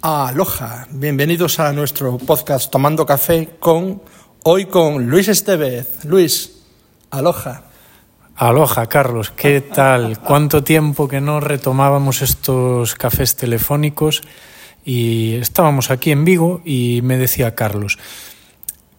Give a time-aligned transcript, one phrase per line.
[0.00, 4.00] Aloha, bienvenidos a nuestro podcast Tomando Café con
[4.44, 6.04] hoy con Luis Estevez.
[6.04, 6.52] Luis,
[7.10, 7.64] aloha.
[8.36, 10.20] Aloha, Carlos, ¿qué tal?
[10.20, 14.22] ¿Cuánto tiempo que no retomábamos estos cafés telefónicos?
[14.84, 17.98] Y estábamos aquí en Vigo y me decía Carlos,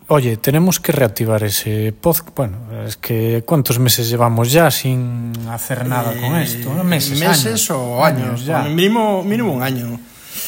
[0.10, 2.36] oye, tenemos que reactivar ese podcast.
[2.36, 6.74] Bueno, es que ¿cuántos meses llevamos ya sin hacer nada con esto?
[6.84, 8.64] Meses, meses años, o años, años ya.
[8.64, 9.98] Mínimo, mínimo un año.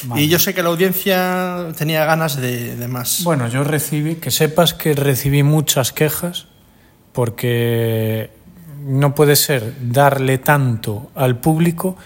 [0.04, 0.22] Vale.
[0.22, 3.24] Y yo sé que la audiencia tenía ganas de, de, más.
[3.24, 6.48] Bueno, yo recibí, que sepas que recibí muchas quejas
[7.14, 8.32] porque
[8.86, 11.98] no puede ser darle tanto al público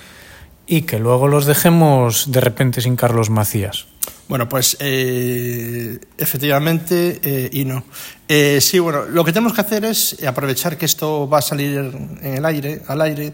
[0.68, 3.88] y que luego los dejemos de repente sin Carlos Macías.
[4.28, 7.84] Bueno, pues eh, efectivamente eh, y no.
[8.28, 11.78] Eh, sí, bueno, lo que tenemos que hacer es aprovechar que esto va a salir
[12.22, 13.32] en el aire, al aire.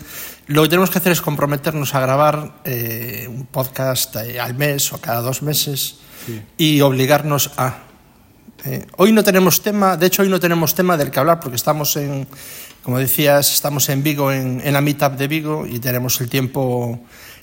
[0.48, 4.92] Lo que tenemos que hacer es comprometernos a grabar eh, un podcast eh, al mes
[4.92, 6.42] o cada dos meses sí.
[6.58, 7.84] y obligarnos a.
[8.66, 11.56] Eh, hoy no tenemos tema, de hecho hoy no tenemos tema del que hablar porque
[11.56, 12.28] estamos en,
[12.84, 17.00] como decías, estamos en Vigo, en, en la meetup de Vigo y tenemos el tiempo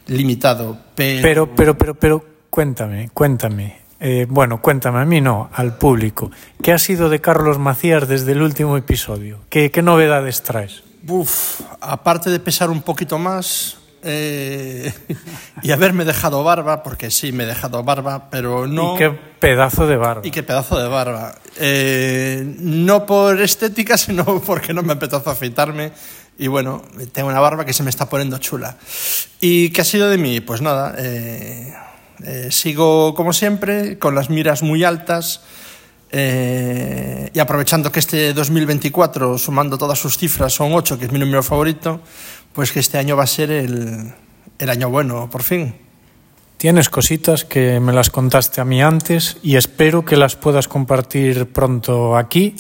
[0.07, 0.79] limitado.
[0.95, 3.79] Pero, pero, pero, pero, pero cuéntame, cuéntame.
[4.01, 6.31] Eh, bueno, cuéntame a mí no, al público.
[6.63, 9.41] ¿Qué ha sido de Carlos Macías desde el último episodio?
[9.51, 10.83] ¿Qué, qué novedades traes?
[11.07, 14.93] Uf, aparte de pesar un poquito más eh,
[15.63, 18.95] y haberme dejado barba, porque sí, me he dejado barba, pero no...
[18.95, 20.23] ¿Y qué pedazo de barba?
[20.25, 21.35] Y qué pedazo de barba.
[21.57, 25.93] Eh, no por estética, sino porque no me apetece afeitarme.
[26.39, 26.83] Y bueno,
[27.13, 28.77] tengo una barba que se me está poniendo chula.
[29.41, 30.41] ¿Y qué ha sido de mí?
[30.41, 31.75] Pues nada, eh,
[32.25, 35.43] eh, sigo como siempre, con las miras muy altas.
[36.11, 41.19] Eh, y aprovechando que este 2024, sumando todas sus cifras, son 8, que es mi
[41.19, 42.01] número favorito,
[42.53, 44.13] pues que este año va a ser el,
[44.59, 45.75] el año bueno, por fin.
[46.57, 51.53] Tienes cositas que me las contaste a mí antes y espero que las puedas compartir
[51.53, 52.57] pronto aquí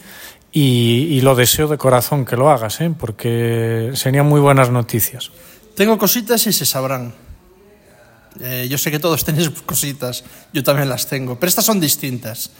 [0.52, 2.94] y, y lo deseo de corazón que lo hagas, ¿eh?
[2.96, 5.32] porque serían muy buenas noticias.
[5.74, 7.12] Tengo cositas y se sabrán.
[8.40, 12.50] Eh, yo sé que todos tenéis cositas, yo también las tengo, pero estas son distintas.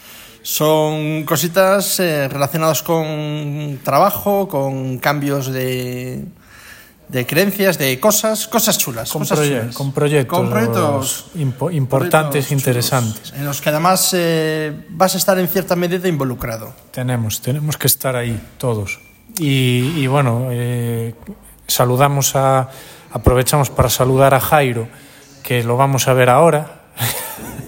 [0.41, 6.23] Son cositas eh, relacionadas con trabajo, con cambios de,
[7.09, 9.11] de creencias, de cosas, cosas chulas.
[9.11, 9.75] Con, cosas proye chulas.
[9.75, 13.23] con proyectos, con proyectos impo importantes, proyectos interesantes.
[13.23, 16.73] Chulos, en los que además eh, vas a estar en cierta medida involucrado.
[16.91, 18.99] Tenemos, tenemos que estar ahí todos.
[19.39, 21.15] Y, y bueno, eh,
[21.67, 22.69] saludamos a,
[23.11, 24.87] aprovechamos para saludar a Jairo,
[25.43, 26.75] que lo vamos a ver ahora.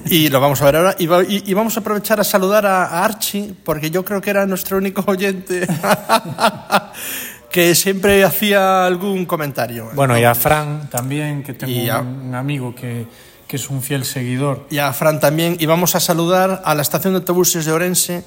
[0.05, 0.95] Y lo vamos a ver ahora.
[0.99, 4.19] Y, va, y, y vamos a aprovechar a saludar a, a, Archie, porque yo creo
[4.19, 5.67] que era nuestro único oyente.
[7.51, 9.89] que siempre hacía algún comentario.
[9.93, 13.05] Bueno, y a Fran también, que tengo a, un amigo que,
[13.47, 14.67] que, es un fiel seguidor.
[14.69, 15.57] Y a Fran también.
[15.59, 18.23] Y vamos a saludar a la estación de autobuses de Orense,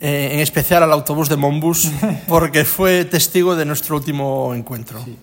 [0.00, 1.90] eh, en especial al autobús de Monbus,
[2.28, 5.02] porque fue testigo de nuestro último encuentro.
[5.04, 5.16] Sí.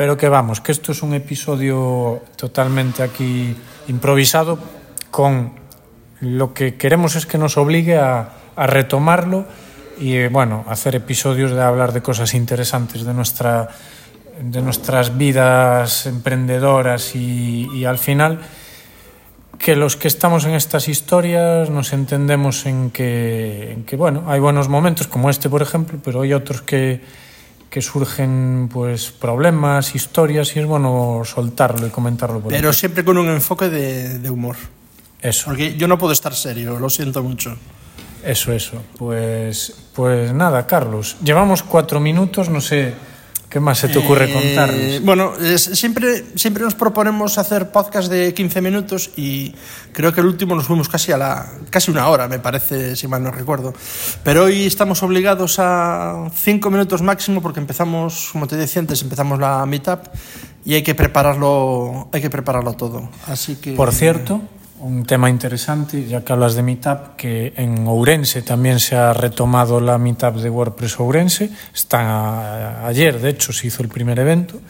[0.00, 3.54] Pero que vamos, que esto es un episodio totalmente aquí
[3.86, 4.58] improvisado
[5.10, 5.52] con
[6.22, 9.44] lo que queremos es que nos obligue a, retomarlo
[9.98, 13.68] y bueno, hacer episodios de hablar de cosas interesantes de nuestra
[14.40, 18.40] de nuestras vidas emprendedoras y, al final
[19.58, 25.08] que los que estamos en estas historias nos entendemos en que bueno, hay buenos momentos
[25.08, 27.02] como este, por ejemplo, pero hay otros que,
[27.70, 32.40] que surgen pues problemas, historias y es bueno soltarlo y comentarlo.
[32.40, 32.78] Por Pero aquí.
[32.78, 34.56] siempre con un enfoque de, de, humor.
[35.22, 35.46] Eso.
[35.46, 37.56] Porque yo no puedo estar serio, lo siento mucho.
[38.24, 38.82] Eso, eso.
[38.98, 41.16] Pues, pues nada, Carlos.
[41.22, 42.94] Llevamos cuatro minutos, no sé
[43.50, 45.04] qué más se te ocurre eh, contarles.
[45.04, 49.52] Bueno, es, siempre, siempre nos proponemos hacer podcast de 15 minutos y
[49.92, 53.08] creo que el último nos fuimos casi a la casi una hora, me parece, si
[53.08, 53.74] mal no recuerdo.
[54.22, 59.40] Pero hoy estamos obligados a cinco minutos máximo porque empezamos, como te decía antes, empezamos
[59.40, 60.06] la meetup
[60.64, 63.10] y hay que prepararlo, hay que prepararlo todo.
[63.26, 64.40] Así que Por cierto,
[64.80, 69.80] un tema interesante, ya que hablas de Meetup, que en Ourense también se ha retomado
[69.80, 71.50] la Meetup de WordPress Ourense.
[71.74, 74.60] Está ayer, de hecho, se hizo el primer evento.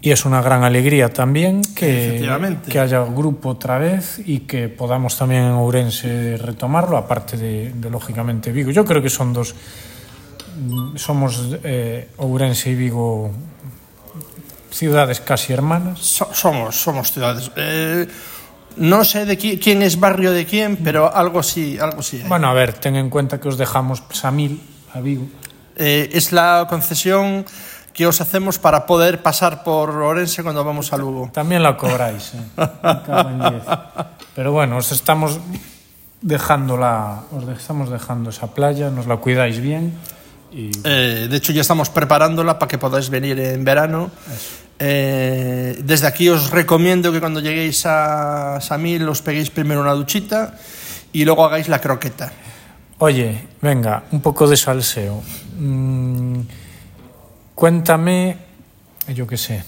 [0.00, 2.24] Y es una gran alegría también que,
[2.68, 7.90] que haya grupo otra vez y que podamos también en Ourense retomarlo, aparte de, de
[7.90, 8.70] lógicamente Vigo.
[8.70, 9.54] Yo creo que son dos.
[10.94, 13.32] Somos eh, Ourense y Vigo
[14.70, 15.98] ciudades casi hermanas.
[15.98, 17.50] So, somos, somos ciudades.
[17.56, 18.06] Eh,
[18.76, 22.20] no sé de quién es barrio de quién, pero algo sí, algo sí.
[22.22, 22.28] Hay.
[22.28, 24.60] Bueno, a ver, ten en cuenta que os dejamos Samil
[24.92, 25.26] a Vigo.
[25.76, 27.44] Eh, es la concesión
[27.92, 31.30] que os hacemos para poder pasar por Orense cuando vamos a Lugo.
[31.32, 32.40] También la cobráis, ¿eh?
[34.34, 35.40] Pero bueno, os estamos
[36.20, 39.94] dejando la, os estamos dejando esa playa, nos la cuidáis bien
[40.52, 44.10] y Eh, de hecho, ya estamos preparándola para que podáis venir en verano.
[44.78, 50.54] Eh, desde aquí os recomiendo que cuando lleguéis a Samil os peguéis primero una duchita
[51.12, 52.32] y luego hagáis la croqueta.
[52.98, 55.22] Oye, venga, un poco de salseo.
[55.58, 56.40] Mm,
[57.54, 58.36] cuéntame,
[59.14, 59.64] yo qué sé.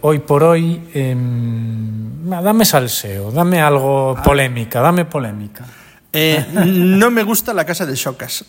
[0.00, 5.64] Hoy por hoy, em, dame salseo, dame algo polémica, dame polémica.
[6.12, 8.44] Eh, no me gusta la casa de Xocas.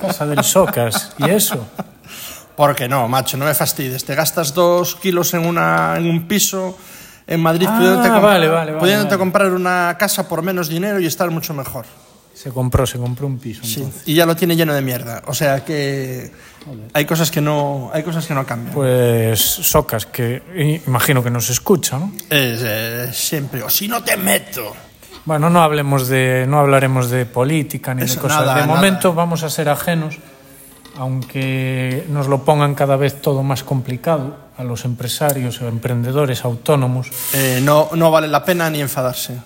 [0.00, 1.66] Casa del Socas, ¿y eso?
[2.56, 4.04] Porque no, macho, no me fastides.
[4.04, 6.76] Te gastas dos kilos en, una, en un piso
[7.26, 9.18] en Madrid Ah, pudiéndote, comprar, vale, vale, vale, pudiéndote vale.
[9.18, 11.84] comprar una casa por menos dinero y estar mucho mejor.
[12.34, 13.62] Se compró, se compró un piso.
[13.64, 14.02] Sí, entonces.
[14.06, 15.22] y ya lo tiene lleno de mierda.
[15.26, 16.30] O sea que
[16.92, 18.74] hay cosas que no, hay cosas que no cambian.
[18.74, 22.12] Pues Socas, que imagino que nos escucha, ¿no?
[22.30, 24.74] Es, eh, siempre, o si no te meto.
[25.28, 28.40] Bueno, no hablemos de, no hablaremos de política ni Eso, de cosas.
[28.40, 28.74] nada, de nada.
[28.74, 30.16] momento vamos a ser ajenos,
[30.96, 37.10] aunque nos lo pongan cada vez todo más complicado a los empresarios o emprendedores autónomos.
[37.34, 39.36] Eh, no, no vale la pena ni enfadarse.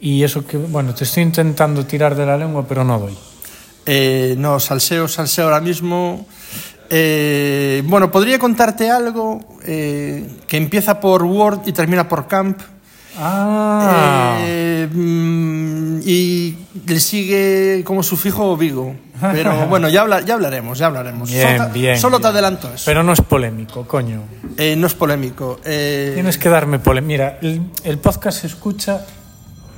[0.00, 3.16] Y eso que, bueno, te estoy intentando tirar de la lengua, pero no doy.
[3.86, 6.26] Eh, no, salseo, salseo ahora mismo.
[6.90, 12.60] Eh, bueno, podría contarte algo eh, que empieza por Word y termina por Camp.
[13.18, 16.56] Ah, Eh, mm, y
[16.86, 18.94] le sigue como sufijo Vigo.
[19.20, 21.30] Pero bueno, ya, habla- ya hablaremos, ya hablaremos.
[21.30, 21.98] bien, solo te- bien.
[21.98, 22.84] Solo te adelanto eso.
[22.86, 24.22] Pero no es polémico, coño.
[24.56, 25.60] Eh, no es polémico.
[25.64, 27.06] Eh, Tienes que darme polémica.
[27.06, 29.04] Mira, el, el podcast se escucha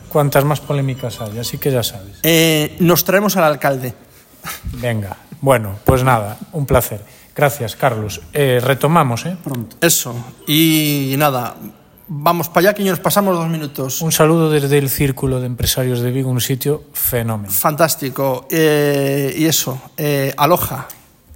[0.08, 2.19] cuantas más polémicas hay, así que ya sabes.
[2.22, 3.94] eh, nos traemos al alcalde.
[4.75, 7.00] Venga, bueno, pues nada, un placer.
[7.34, 8.20] Gracias, Carlos.
[8.32, 9.36] Eh, retomamos, ¿eh?
[9.42, 9.76] Pronto.
[9.81, 10.14] Eso.
[10.46, 11.56] Y nada,
[12.08, 14.00] vamos para allá que nos pasamos dos minutos.
[14.02, 17.52] Un saludo desde el Círculo de Empresarios de Vigo, un sitio fenómeno.
[17.52, 18.46] Fantástico.
[18.50, 20.86] Eh, y eso, eh, aloja.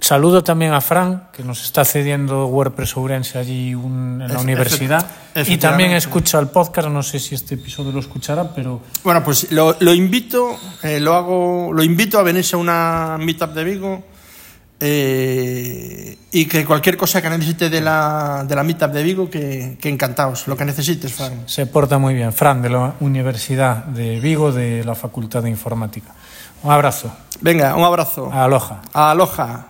[0.01, 5.05] Saludo también a Fran, que nos está cediendo WordPress Ourense allí un- en la universidad.
[5.45, 9.51] Y también escucha el podcast, no sé si este episodio lo escuchará, pero Bueno, pues
[9.51, 14.03] lo, lo invito, eh, lo hago, lo invito a venirse a una meetup de Vigo
[14.79, 19.77] eh, y que cualquier cosa que necesite de la, de la meetup de Vigo, que,
[19.81, 21.43] que encantados, lo que necesites, Fran.
[21.47, 22.31] se porta muy bien.
[22.33, 26.13] Fran, de la Universidad de Vigo, de la Facultad de Informática.
[26.63, 27.11] Un abrazo.
[27.41, 28.31] Venga, un abrazo.
[28.31, 28.81] Aloha.
[28.93, 29.68] Aloja.